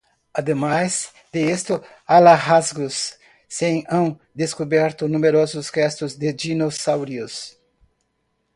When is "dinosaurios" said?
6.33-7.59